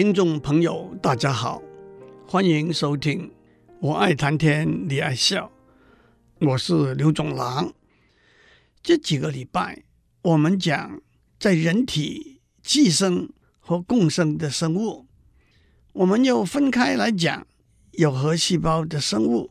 [0.00, 1.60] 听众朋友，大家好，
[2.26, 3.28] 欢迎收听
[3.82, 5.52] 《我爱谈天，你爱笑》，
[6.48, 7.70] 我是刘总郎。
[8.82, 9.84] 这几个礼拜，
[10.22, 11.02] 我们讲
[11.38, 13.28] 在人体寄生
[13.58, 15.04] 和共生的生物，
[15.92, 17.46] 我们又分开来讲
[17.92, 19.50] 有核细胞的生物，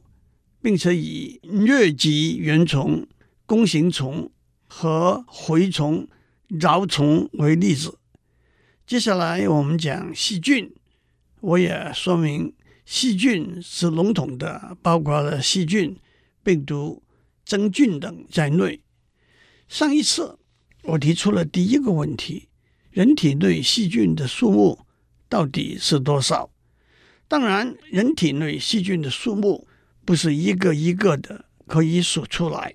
[0.63, 3.05] 并且以疟疾原虫、
[3.45, 4.31] 弓形虫
[4.65, 6.07] 和蛔虫、
[6.49, 7.98] 蛲虫为例子。
[8.89, 10.73] 接下来我们讲细菌，
[11.41, 12.51] 我也说明
[12.85, 15.95] 细菌是笼统的，包括了细菌、
[16.41, 17.03] 病毒、
[17.45, 18.81] 真菌等在内。
[19.67, 20.39] 上一次
[20.81, 22.47] 我提出了第一个问题：
[22.89, 24.79] 人体内细菌的数目
[25.29, 26.49] 到底是多少？
[27.27, 29.67] 当然，人体内细菌的数目
[30.03, 32.73] 不是一个一个的可以数出来。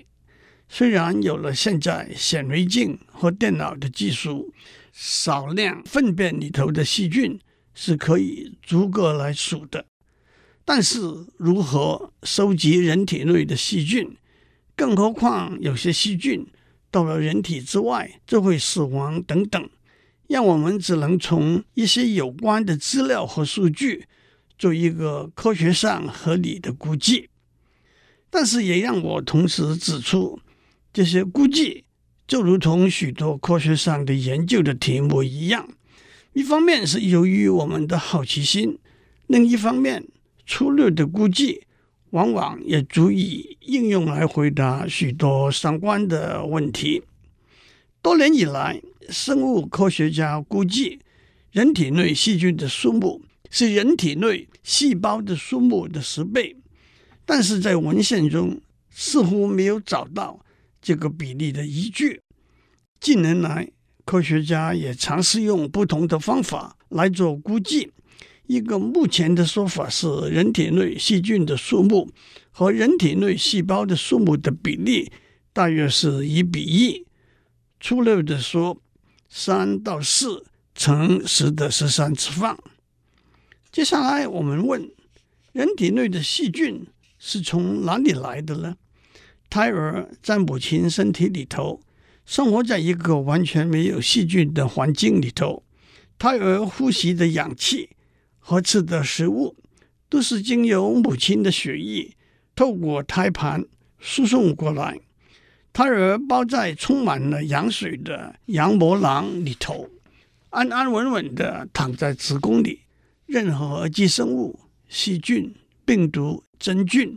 [0.68, 4.54] 虽然有了现在显微镜和电脑的技术。
[4.96, 7.40] 少量粪便里头的细菌
[7.74, 9.84] 是可以逐个来数的，
[10.64, 11.00] 但是
[11.36, 14.16] 如何收集人体内的细菌？
[14.76, 16.46] 更何况有些细菌
[16.92, 19.68] 到了人体之外就会死亡等等，
[20.28, 24.06] 让我们只能从一些有关的资料和数据
[24.56, 27.30] 做一个科学上合理的估计。
[28.30, 30.38] 但是也让我同时指出，
[30.92, 31.84] 这些估计。
[32.26, 35.68] 就如同许多科学上的研究的题目一样，
[36.32, 38.78] 一方面是由于我们的好奇心，
[39.26, 40.06] 另一方面
[40.46, 41.62] 粗略的估计
[42.10, 47.02] 往往也足以应用来回答许多相关的问题。
[48.00, 48.80] 多年以来，
[49.10, 51.00] 生物科学家估计
[51.52, 56.56] 人体内细菌的数目是人体内细胞的数目的十倍，
[57.26, 60.43] 但是在文献中似乎没有找到。
[60.84, 62.20] 这个比例的依据，
[63.00, 63.66] 近年来
[64.04, 67.90] 科学家也尝试用不同的方法来做估计。
[68.46, 72.10] 一个目前的说法是，人体内细菌的数目
[72.50, 75.10] 和人体内细胞的数目的比例
[75.54, 77.06] 大约是一比一。
[77.80, 78.76] 粗略的说，
[79.26, 80.44] 三到四
[80.74, 82.58] 乘十的十三次方。
[83.72, 84.86] 接下来我们问：
[85.52, 86.86] 人体内的细菌
[87.18, 88.76] 是从哪里来的呢？
[89.54, 91.80] 胎儿在母亲身体里头，
[92.26, 95.62] 生活在一个完全没有细菌的环境里头。
[96.18, 97.90] 胎儿呼吸的氧气
[98.40, 99.54] 和吃的食物，
[100.08, 102.16] 都是经由母亲的血液
[102.56, 103.64] 透过胎盘
[104.00, 104.98] 输送过来。
[105.72, 109.88] 胎儿包在充满了羊水的羊膜囊里头，
[110.50, 112.80] 安安稳稳地躺在子宫里，
[113.26, 115.54] 任何寄生物、细菌、
[115.84, 117.16] 病毒、真菌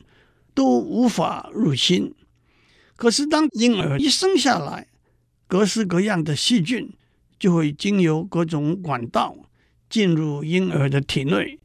[0.53, 2.13] 都无法入侵。
[2.97, 4.87] 可是，当婴儿一生下来，
[5.47, 6.91] 各式各样的细菌
[7.37, 9.37] 就会经由各种管道
[9.87, 11.59] 进入婴儿的体内。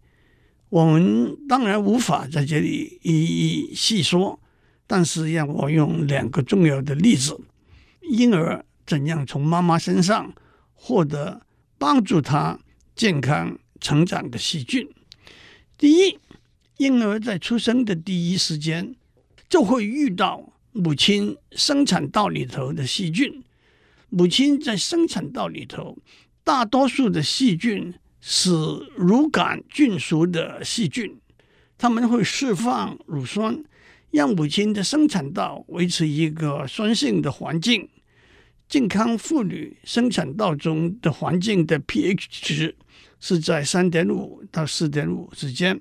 [0.69, 4.39] 我们当然无法在这里一一细说，
[4.87, 7.41] 但是让我用两个重要的例子：
[8.03, 10.35] 婴儿怎样从妈妈身上
[10.75, 11.47] 获得
[11.79, 12.59] 帮助他
[12.95, 14.87] 健康成长的细菌。
[15.79, 16.19] 第一，
[16.77, 18.95] 婴儿在出生的第一时间
[19.49, 20.53] 就会遇到。
[20.73, 23.43] 母亲生产道里头的细菌，
[24.09, 25.99] 母亲在生产道里头，
[26.43, 28.51] 大多数的细菌是
[28.97, 31.19] 乳杆菌属的细菌，
[31.77, 33.63] 它们会释放乳酸，
[34.11, 37.89] 让母亲的生产道维持一个酸性的环境。
[38.67, 42.75] 健康妇女生产道中的环境的 pH 值
[43.21, 45.79] 是在三点五到四点五之间，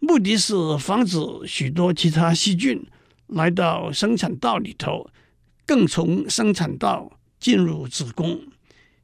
[0.00, 2.84] 目的是防止许多其他细菌。
[3.28, 5.08] 来到生产道里头，
[5.66, 8.40] 更从生产道进入子宫，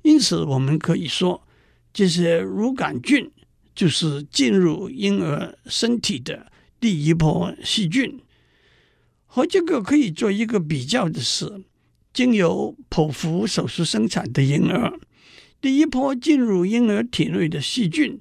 [0.02, 1.46] 因此我们可以说，
[1.92, 3.30] 这些乳杆菌
[3.74, 8.20] 就是进入婴儿身体的第一波细菌。
[9.26, 11.64] 和这个可以做一个比较的是，
[12.12, 14.98] 经由剖腹手术生产的婴儿，
[15.60, 18.20] 第一波进入婴儿体内的细菌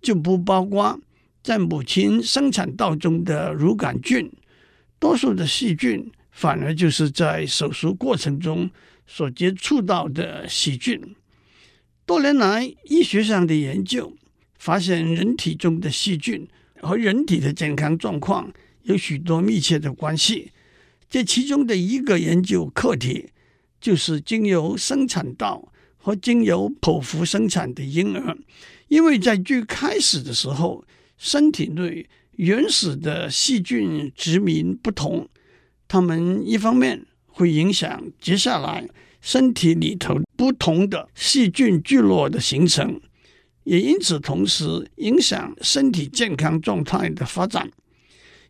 [0.00, 1.00] 就不包括
[1.42, 4.30] 在母亲生产道中的乳杆菌。
[5.02, 8.70] 多数的细菌反而就是在手术过程中
[9.04, 11.16] 所接触到的细菌。
[12.06, 14.16] 多年来，医学上的研究
[14.60, 16.46] 发现，人体中的细菌
[16.80, 18.52] 和人体的健康状况
[18.84, 20.52] 有许多密切的关系。
[21.10, 23.30] 这其中的一个研究课题
[23.80, 28.38] 就是经由生产道和经由剖腹生产的婴儿，
[28.86, 30.84] 因为在最开始的时候，
[31.18, 35.28] 身体内原始的细菌殖民不同，
[35.86, 38.88] 它们一方面会影响接下来
[39.20, 43.00] 身体里头不同的细菌聚落的形成，
[43.64, 47.70] 也因此同时影响身体健康状态的发展。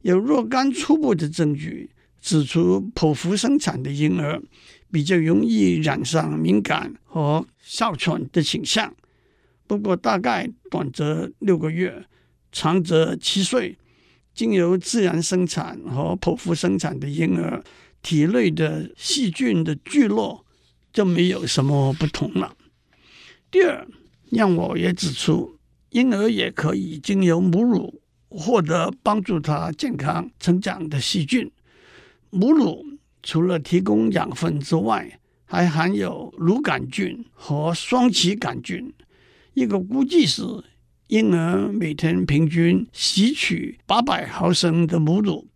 [0.02, 1.90] 有若干初步的证据
[2.20, 4.40] 指出，剖腹生产的婴儿
[4.90, 8.94] 比较容易染上敏感和哮喘的倾向。
[9.67, 12.05] 不过，大概短则六个月，
[12.52, 13.76] 长则七岁，
[14.34, 17.64] 经由自然生产和剖腹生产的婴儿
[18.02, 20.44] 体内的细菌的聚落
[20.93, 22.54] 就没有什么不同了。
[23.50, 23.87] 第二，
[24.31, 25.58] 让我也指出，
[25.90, 31.50] 婴儿也可以经由母乳获得帮助他健康成长的细菌。
[32.31, 32.87] 母乳
[33.22, 38.93] 除了提供养分之外，还含有乳杆菌和双歧杆菌。
[39.52, 40.43] 一个估计是，
[41.12, 45.47] 婴儿每天平均吸取八百毫升的母乳，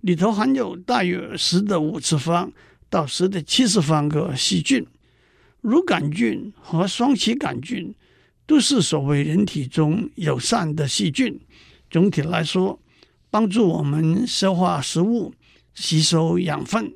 [0.00, 2.52] 里头含有大约十的五次方
[2.90, 4.84] 到十的七次方个细菌。
[5.60, 7.94] 乳杆菌和双歧杆菌。
[8.46, 11.40] 都是所谓人体中友善的细菌，
[11.88, 12.78] 总体来说，
[13.30, 15.32] 帮助我们消化食物、
[15.72, 16.92] 吸收养分，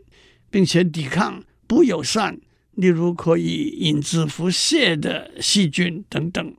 [0.50, 2.38] 并且抵抗不友善，
[2.74, 6.54] 例如可以引致腹泻的细菌等等。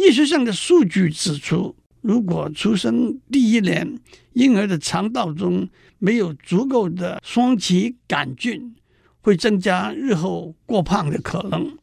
[0.00, 3.98] 医学上的数据指出，如果出生第一年
[4.32, 5.68] 婴儿的肠道中
[5.98, 8.74] 没有足够的双歧杆菌，
[9.20, 11.76] 会增加日后过胖的可能。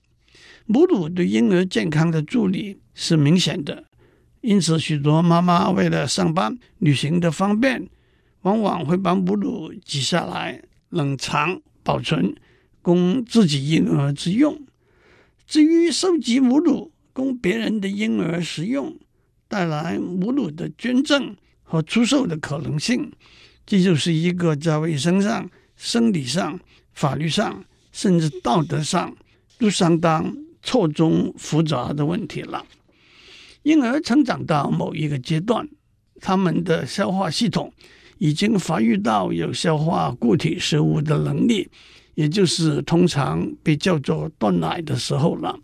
[0.66, 3.84] 母乳对婴儿健康的助力是明显的，
[4.42, 7.88] 因此许多妈妈为了上班、旅行的方便，
[8.42, 12.36] 往往会把母乳挤下来冷藏保存，
[12.81, 14.60] 供自己婴儿之用。
[15.46, 18.96] 至于收集母乳供别人的婴儿食用，
[19.48, 23.12] 带来母乳的捐赠和出售的可能性，
[23.66, 26.60] 这就是一个在卫生上、生理上、
[26.94, 29.18] 法律上，甚至道德上
[29.58, 30.31] 都相当
[30.62, 32.64] 错综复杂的问题了。
[33.63, 35.68] 婴儿成长到某一个阶段，
[36.22, 37.74] 他们的消化系统
[38.20, 41.68] 已经发育到有消化固体食物的能力，
[42.13, 45.60] 也就是通常被叫做断奶的时候了。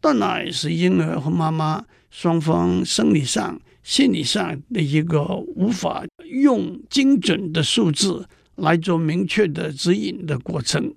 [0.00, 5.22] 断奶是婴儿和妈妈双方生理上、心理上的一个
[5.54, 8.26] 无法用精准的数字
[8.56, 10.94] 来做明确的指引的过程。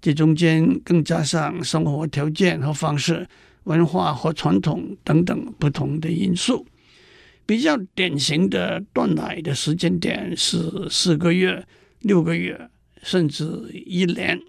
[0.00, 3.26] 这中间更加上生活条件和方式、
[3.64, 6.66] 文化和传统等等不同的因素。
[7.46, 11.66] 比较典型的断奶的时间点是四个月、
[12.00, 12.70] 六个月，
[13.02, 13.44] 甚至
[13.86, 14.40] 一年。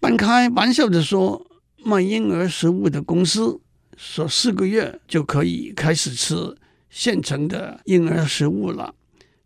[0.00, 1.44] 半开玩笑的说，
[1.84, 3.60] 卖婴儿食物的公司
[3.96, 6.56] 说四个月就可以开始吃
[6.90, 8.94] 现成的婴儿食物了。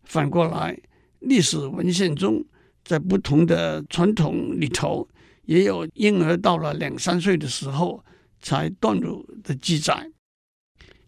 [0.03, 0.79] 反过来，
[1.19, 2.45] 历史文献中。
[2.83, 5.05] 在不同的传统里头，
[5.43, 8.01] 也有婴儿到了两三岁的时候
[8.39, 10.09] 才断乳的记载。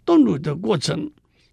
[0.04, 1.10] 断乳的过程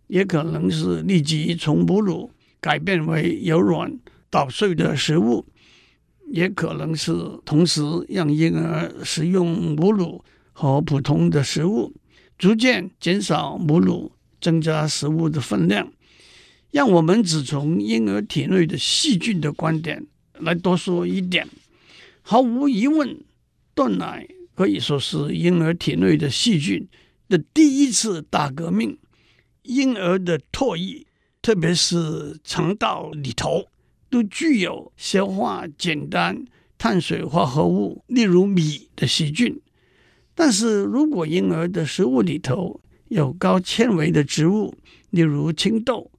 [0.08, 2.28] 也可能是立即从母乳
[2.61, 3.96] 改变为柔软
[4.28, 5.46] 捣碎的食物，
[6.26, 7.12] 也可能是
[7.44, 11.93] 同时让婴儿食用母乳和普通的食物，
[12.38, 15.93] 逐渐减少母乳，增加食物的分量。
[16.73, 20.06] 让我们只从婴儿体内的细菌的观点。
[20.38, 21.49] 来多说一点，
[22.21, 23.25] 毫无疑问，
[23.75, 26.87] 断奶可以说是婴儿体内的细菌
[27.26, 28.99] 的第一次大革命。
[29.62, 31.06] 婴儿的唾液，
[31.40, 33.66] 特别是肠道里头，
[34.09, 36.45] 都具有消化简单
[36.79, 39.61] 碳水化合物，例如米的细菌。
[40.35, 44.75] 但是如果婴儿的食物里头有高纤维的植物，
[45.11, 46.11] 例如青豆，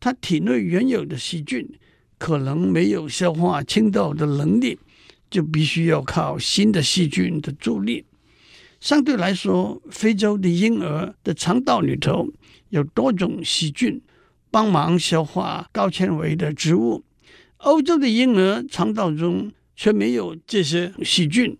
[0.00, 1.68] 它体内原有的细菌。
[2.20, 4.76] 可能没有消化青豆的能力，
[5.30, 8.04] 就必须要靠新的细菌的助力。
[8.80, 12.26] 相对来说，非洲的婴儿的肠道里头
[12.70, 14.02] 有多种细菌
[14.50, 17.04] 帮忙消化高纤维的植物，
[17.58, 21.56] 欧洲的婴儿肠道中却没有这些细菌，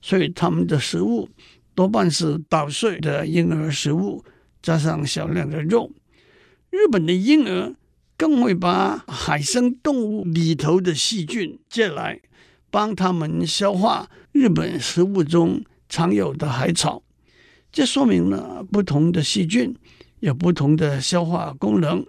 [0.00, 1.28] 所以他们的食物
[1.74, 4.24] 多半是捣碎的婴儿食物，
[4.60, 5.90] 加上少量的肉。
[6.70, 7.74] 日本的婴儿。
[8.14, 12.20] 更会把海生动物里头的细菌借来，
[12.70, 17.02] 帮他们消化日本食物中常有的海草。
[17.72, 19.74] 这说明了不同的细菌
[20.20, 22.06] 有不同的消化功能，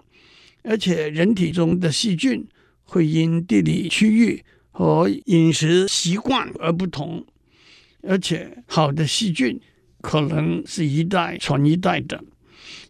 [0.61, 2.45] 而且人体中的细菌
[2.93, 7.25] 会因地理区域和饮食习惯而不同，
[8.03, 9.59] 而且好的细菌
[9.99, 12.23] 可能是一代传一代的。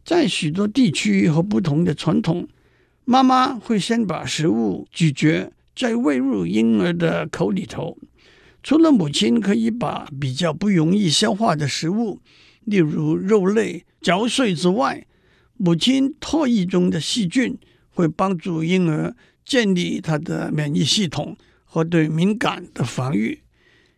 [0.03, 2.45] 在许多地区和不同的传统。
[3.05, 7.97] 妈妈会先把食物咀嚼，再喂入婴儿的口里头。
[8.61, 12.21] 除了母亲可以把比较不容易消化的食物
[12.63, 15.05] 例如肉类嚼碎之外，
[15.57, 17.57] 母亲唾液中的细菌
[17.89, 19.13] 会帮助婴儿
[19.45, 23.39] 建立他的免疫系统和对敏感的防御。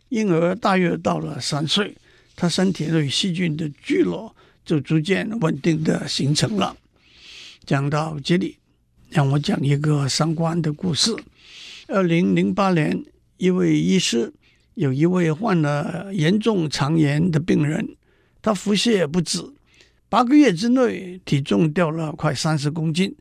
[0.10, 1.96] 婴儿大约到了三岁，
[2.36, 6.78] 他身体内细菌的聚落就逐渐稳定的形成了。
[7.66, 8.58] 讲到这里，
[9.10, 11.16] 让我讲一个相关的故事。
[11.88, 13.04] 二零零八年，
[13.38, 14.32] 一位医师
[14.76, 17.96] 有一位患了严重肠炎的病人，
[18.42, 19.44] 他腹泻不止，
[20.08, 23.16] 八个月之内体重掉了快三十公斤，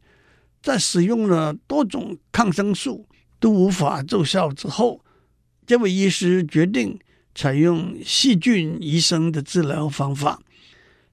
[0.65, 3.07] 在使用了多种抗生素
[3.39, 5.05] 都无法奏效之后，
[5.67, 6.99] 这位医师决定
[7.35, 10.41] 采用细菌医生的治疗方法。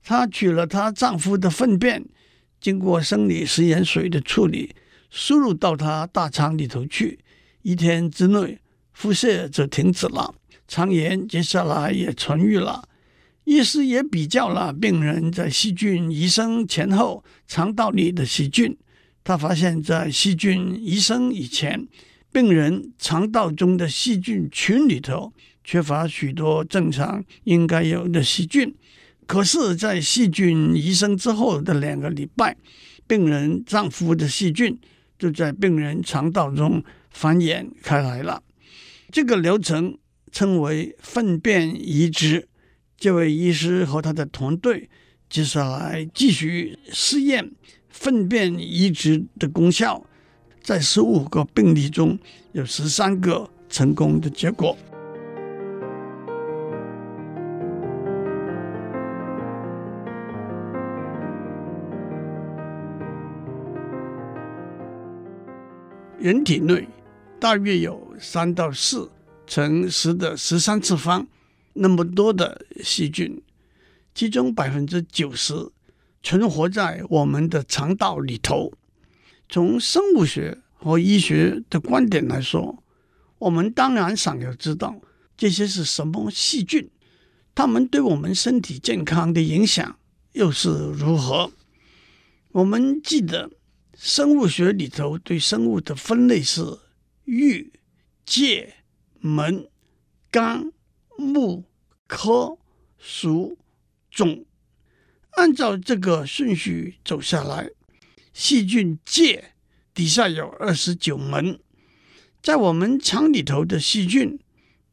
[0.01, 2.05] 她取了她丈夫的粪便，
[2.61, 4.73] 经过生理食盐水的处理，
[5.09, 7.19] 输入到她大肠里头去。
[7.63, 8.57] 一天之内，
[8.93, 10.33] 腹泻就停止了，
[10.65, 12.87] 肠炎接下来也痊愈了。
[13.43, 18.77] 医师也比较了病人在细菌医生前后肠道里的细菌，
[19.23, 21.87] 他发现，在细菌医生以前，
[22.31, 25.31] 病人肠道中的细菌群里头
[25.63, 28.73] 缺乏许多正常应该有的细菌，
[29.27, 32.57] 可是，在细菌医生之后的两个礼拜，
[33.07, 34.79] 病人丈夫的细菌
[35.19, 38.41] 就在病人肠道中繁衍开来了。
[39.11, 39.97] 这个流程
[40.31, 42.47] 称为粪便移植。
[42.97, 44.89] 这位医师和他的团队
[45.29, 47.51] 接下来继续试验
[47.91, 50.03] 粪便移植的功效。
[50.63, 52.19] 在十五个病例中，
[52.51, 54.77] 有十三个成功的结果。
[66.19, 66.87] 人体内
[67.39, 69.09] 大约有三到四
[69.47, 71.27] 乘十的十三次方
[71.73, 73.41] 那么多的细菌，
[74.13, 75.55] 其中百分之九十
[76.23, 78.71] 存活在我们的肠道里头。
[79.49, 82.83] 从生物学和医学的观点来说，
[83.37, 85.01] 我们当然想要知道
[85.35, 86.89] 这些是什么细菌，
[87.53, 89.97] 它们对我们身体健康的影响
[90.33, 91.51] 又是如何。
[92.51, 93.49] 我们记得
[93.97, 96.61] 生物学里头对生物的分类是
[97.25, 97.73] 域、
[98.25, 98.75] 界、
[99.19, 99.67] 门、
[100.29, 100.71] 纲、
[101.17, 101.65] 目、
[102.07, 102.57] 科、
[102.97, 103.57] 属、
[104.09, 104.45] 种，
[105.31, 107.69] 按照这个顺序走下来。
[108.33, 109.53] 细菌界
[109.93, 111.59] 底下有二十九门，
[112.41, 114.39] 在我们肠里头的细菌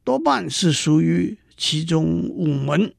[0.03, 2.93] 多半是属于其中五门，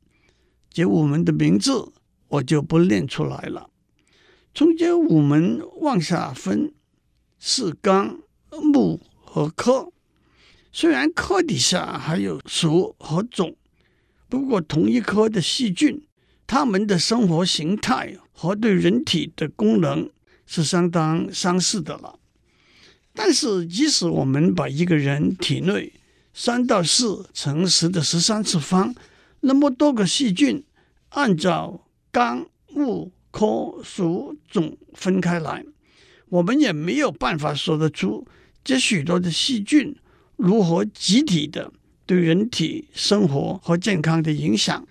[0.72, 1.92] 这五门的名字
[2.30, 3.70] 我就不念出来了。
[4.54, 6.74] 从这五门往下分
[7.38, 8.20] 是纲、
[8.50, 9.92] 目和科，
[10.72, 13.56] 虽然科底下还有属和种，
[14.30, 16.02] 不过同一科的细菌，
[16.50, 20.10] 他们的生活形态和对人体的功能。
[20.52, 22.18] 是相当相似的了，
[23.14, 25.94] 但是即使我们把一个人体内
[26.34, 28.96] 三到四乘十的十三次方
[29.42, 30.64] 那么多个细菌，
[31.10, 35.64] 按照纲、目、科、属、种分开来，
[36.30, 38.26] 我们也没有办法说得出
[38.64, 39.96] 这许多的细菌
[40.36, 41.72] 如何集体的
[42.08, 44.88] 对人体生活和健康的影响，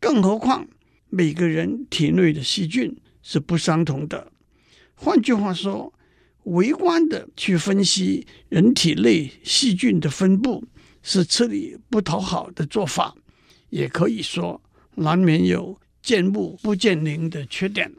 [0.00, 0.66] 更何况
[1.10, 4.32] 每个人体内的细菌是不相同的。
[4.94, 5.92] 换句话说，
[6.44, 10.64] 微观的去分析人体内细菌的分布
[11.02, 13.14] 是吃力不讨好的做法，
[13.70, 14.60] 也可以说
[14.96, 17.92] 难免有见木不见林的缺点。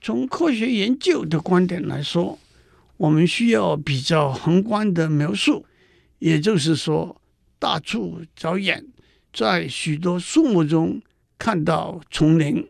[0.00, 2.38] 从科学研究的观点来说，
[2.96, 5.64] 我们需要比较宏观的描述，
[6.18, 7.20] 也就是说，
[7.58, 8.86] 大处着眼，
[9.32, 11.00] 在许多树木中
[11.38, 12.68] 看到丛林。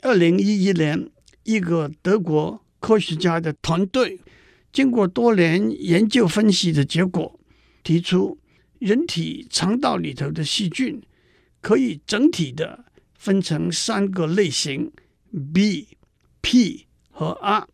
[0.00, 1.08] 二零一一年。
[1.44, 4.20] 一个德国科学家的团队
[4.72, 7.36] 经过多年研究分析的结果，
[7.82, 8.38] 提出
[8.78, 11.02] 人体肠道里头的细菌
[11.60, 12.84] 可以整体的
[13.18, 14.92] 分成三个类型
[15.52, 15.88] ：B、
[16.40, 17.66] P 和 R，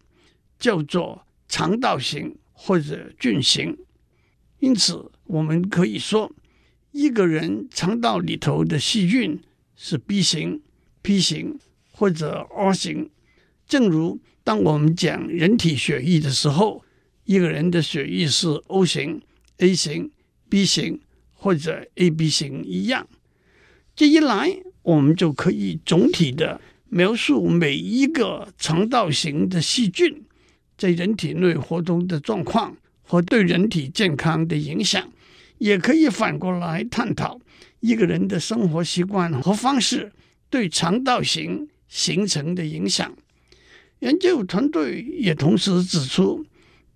[0.59, 3.77] 叫做肠道型或者菌型。
[4.61, 6.33] 因此，我们可以说，
[6.93, 9.39] 一个人肠道里头的细菌
[9.81, 10.61] 是 B 型、
[11.03, 11.57] P 型
[11.93, 13.09] 或者 R 型。
[13.69, 16.85] 正如当我们讲人体血液的时候，
[17.25, 19.23] 一个人的血液是 O 型、
[19.59, 20.11] A 型、
[20.49, 20.99] B 型
[21.33, 23.07] 或者 AB 型一样，
[23.95, 30.25] 这一来我们就可以总体的描述每一个肠道型的细菌
[30.77, 35.09] 在人体内活动的状况和对人体健康的影响，
[35.59, 37.39] 也可以反过来探讨
[37.81, 40.13] 一个人的生活习惯和方式
[40.51, 43.13] 对肠道型形成的影响。
[44.01, 46.45] 研究团队也同时指出，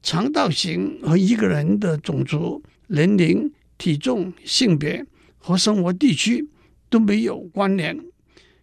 [0.02, 5.04] 肠道型和一个人的种族、年龄、体重、性别
[5.38, 6.48] 和生活地区
[6.88, 7.98] 都没有关联。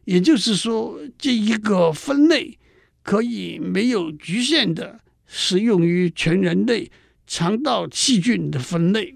[0.06, 2.58] 也就是说，这一个分类
[3.04, 6.90] 可以没有局限的适用于全人类
[7.28, 9.16] 肠道细菌的分类。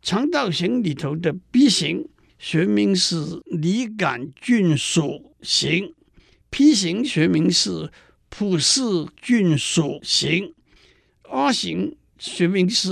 [0.00, 5.94] 肠道型里头的 B 型，学名是梨杆菌属型
[6.50, 7.90] ；P 型学名是
[8.28, 8.80] 普氏
[9.20, 10.54] 菌属型
[11.24, 12.90] ；R 型学名是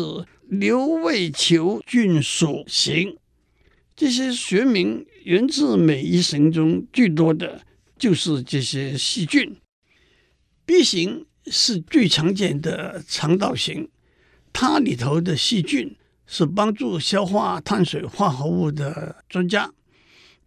[0.49, 3.17] 瘤胃球菌属型。
[3.95, 7.65] 这些学名源自每一型中最多的
[7.99, 9.57] 就是这些细菌。
[10.67, 13.89] B 型是最常见的肠道型，
[14.53, 15.97] 它里头的细菌
[16.27, 19.71] 是帮助消化碳水化合物的专家，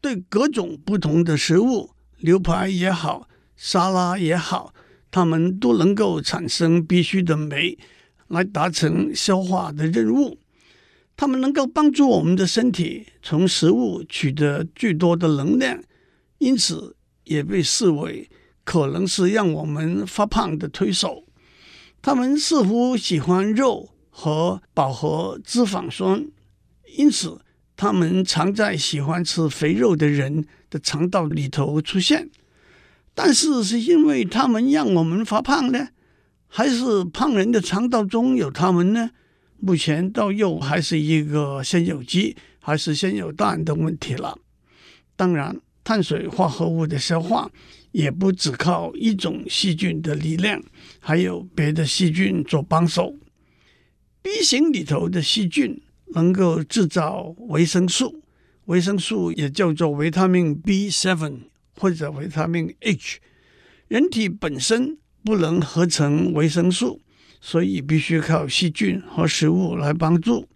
[0.01, 4.74] 对各种不同的食物，牛排也好，沙拉也好，
[5.09, 7.77] 它们都能够产生必需的酶，
[8.27, 10.39] 来达成消化的任务。
[11.15, 15.81] 它们能够帮助我们的身体从食物取得最多的能量，
[16.38, 16.95] 因此
[17.25, 18.29] 也被视为
[18.63, 21.25] 可能是让我们发胖的推手。
[22.01, 26.27] 他们似乎喜欢肉和饱和脂肪酸，
[26.97, 27.39] 因此
[27.77, 32.29] 它们常在喜欢吃肥肉的人的肠道里头出现。
[33.13, 35.88] 但是，是因为它们让我们发胖呢，
[36.47, 39.11] 还是胖人的肠道中有它们呢？
[39.57, 44.38] 目前到又还是一个先有鸡还是先有蛋的问题了。
[45.15, 47.49] 当然，碳水化合物的消化
[47.93, 50.61] 也不只靠一种细菌的力量，
[50.99, 53.15] 还有别的细菌做帮手。
[54.31, 58.21] B 型里头的细菌能够制造维生素，
[58.65, 61.39] 维生素也叫做维他命 B7
[61.75, 63.17] 或者维他命 H。
[63.88, 67.01] 人体本身不能合成维生素，
[67.41, 70.47] 所以必须靠细菌和食物来帮助。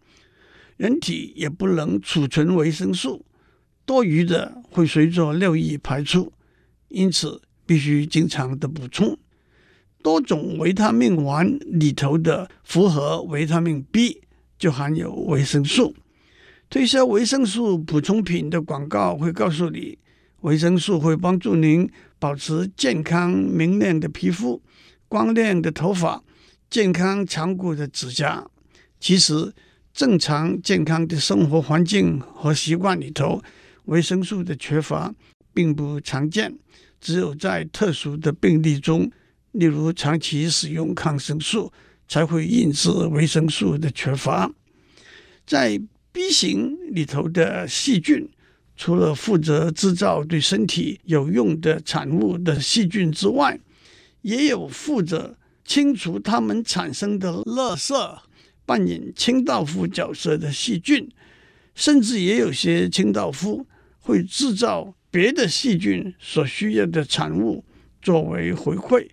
[0.77, 3.25] 人体也不能储存维生素，
[3.87, 6.31] 多余的会随着尿液排出，
[6.89, 9.17] 因此必须经常的补充。
[10.03, 14.21] 多种维他命丸里头的复合维他命 B
[14.59, 15.95] 就含有维生素。
[16.69, 19.97] 推销维生素补充品的广告会告诉你，
[20.41, 21.89] 维生素会帮助您
[22.19, 24.61] 保持健康明亮的皮肤、
[25.07, 26.21] 光亮的头发、
[26.69, 28.45] 健康长骨的指甲。
[28.99, 29.53] 其实，
[29.93, 33.41] 正常健康的生活环境和习惯里头，
[33.85, 35.13] 维生素的缺乏
[35.53, 36.53] 并不常见，
[36.99, 39.09] 只有在特殊的病例中。
[39.53, 41.71] 例如，长期使用抗生素
[42.07, 44.51] 才会引致维生素的缺乏。
[45.45, 45.79] 在
[46.11, 48.29] B 型里头的细菌，
[48.75, 53.59] 除了负责制造对身体有用的产物的细菌之外，
[54.23, 58.19] 也有负责清除它们产生的垃圾、
[58.65, 61.07] 扮演清道夫角色的细菌，
[61.75, 63.67] 甚至也有些清道夫
[63.99, 67.63] 会制造别的细菌所需要的产物
[68.01, 69.07] 作为回馈。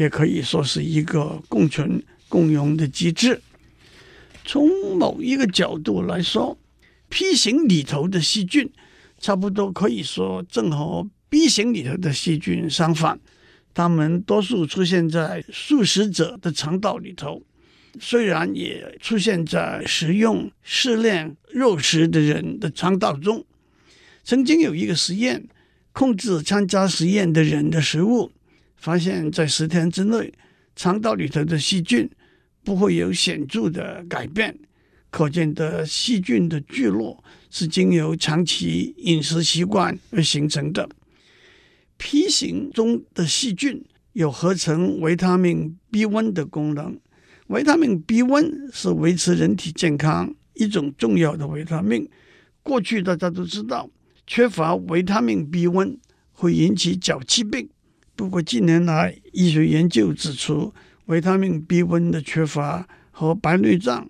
[0.00, 3.42] 也可以说是一个共存共荣的机制。
[4.46, 6.56] 从某一个角度来说
[7.10, 8.70] ，P 型里头的细菌
[9.18, 13.20] 差不多可以说正和 B 型里头的细菌相反。
[13.74, 17.42] 它们多数出现在素食者的肠道里头，
[18.00, 23.44] 虽然也出现在食用适量肉食的人的肠道中。
[24.24, 25.46] 曾经有一个实验，
[25.92, 28.32] 控制参加实验的人的食物。
[28.80, 30.32] 发现，在十天之内，
[30.74, 32.08] 肠道里头的细菌
[32.64, 34.58] 不会有显著的改变。
[35.10, 40.88] 可见的细菌的聚落是经由长期饮食习惯而形成的。
[41.98, 46.98] P 型中的细菌有合成维他命 B1 的功能。
[47.48, 52.08] 维他命 B1 是维持人体健康一种重要的维他命。
[52.62, 53.90] 过去大家都知道，
[54.26, 55.98] 缺乏维他命 B1
[56.32, 57.68] 会引起脚气病。
[58.20, 60.74] 不过近年来，医学研究指出，
[61.06, 64.06] 维他命 B1 的缺乏和白内障、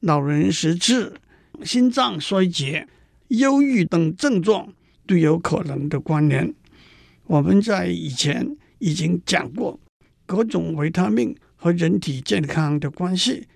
[0.00, 1.12] 老人失智、
[1.62, 2.88] 心脏衰竭、
[3.28, 4.72] 忧郁等症状
[5.06, 6.54] 都有可能的关联。
[7.26, 9.78] 我们在以前已经讲过
[10.24, 13.46] 各种维他命和人体健康的关系，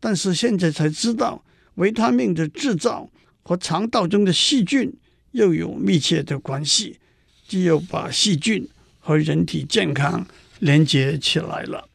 [0.00, 1.44] 但是现在才知道，
[1.76, 3.08] 维他命的制造
[3.44, 4.92] 和肠道中的细菌
[5.30, 6.98] 又有密切的关系，
[7.46, 8.68] 只有把细菌。
[9.02, 10.24] 和人体健康
[10.60, 11.88] 连接起来了。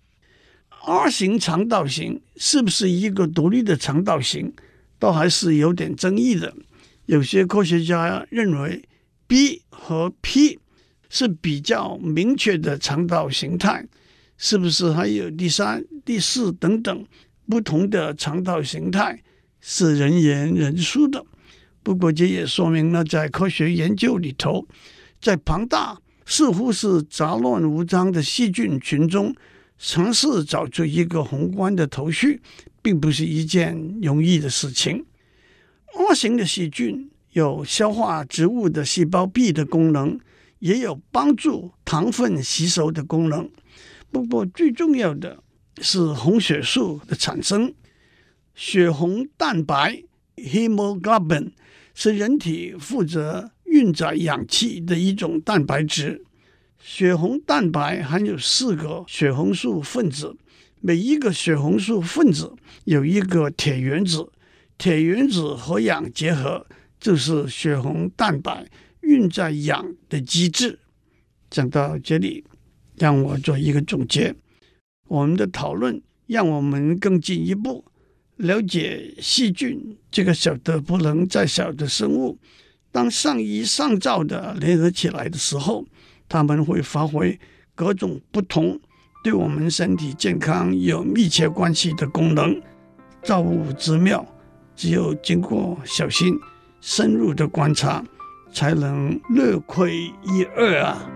[0.86, 4.54] R 型肠道型是不是一个独立的肠道型，
[5.00, 6.54] 倒还是有点争议的。
[7.08, 8.84] 有些科学家认为
[9.26, 10.60] B 和 P
[11.10, 13.86] 是比较明确的肠道形态，
[14.38, 17.06] 是不是还有第三、第四等等
[17.50, 19.22] 不同的肠道形态，
[19.62, 21.26] 是人言人殊的。
[21.82, 24.68] 不过这也说明了，在科学研究里头，
[25.22, 25.98] 在庞大
[26.30, 29.34] 似乎是杂乱无章的细菌群中，
[29.78, 32.42] 尝试找出一个宏观的头绪，
[32.82, 35.06] 并不是一件容易的事情。
[35.96, 40.20] R 型的细菌有消化植物的细胞壁的功能，
[40.60, 43.50] 也有帮助糖分吸收的功能。
[44.12, 45.42] 不过最重要的
[45.82, 47.74] 是红血素的产生，
[48.54, 50.04] 血红蛋白
[50.36, 51.52] （hemoglobin）
[51.94, 56.24] 是人体负责运载氧气的一种蛋白质。
[56.80, 60.36] 血红蛋白含有四个血红素分子，
[60.80, 64.32] 每一个血红素分子有一个铁原子，
[64.80, 66.66] 铁原子和氧结合
[67.00, 68.68] 就是血红蛋白
[69.02, 70.80] 运载氧的机制。
[71.52, 72.44] 讲到这里，
[72.96, 74.34] 让我做一个总结。
[75.08, 77.86] 我们的讨论让我们更进一步
[78.36, 82.38] 了解细菌这个小的不能再小的生物，
[82.92, 85.86] 当上亿上兆的联合起来的时候。
[86.30, 87.40] 他们会发挥
[87.74, 88.78] 各种不同，
[89.24, 92.62] 对我们身体健康有密切关系的功能。
[93.24, 94.26] 造物之妙，
[94.76, 96.38] 只有经过小心、
[96.82, 98.04] 深入的观察，
[98.52, 101.10] 才能略窥一二啊！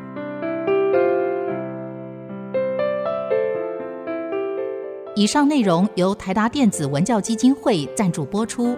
[5.14, 8.78] 以上内容由台达电子文教基金会赞助播出。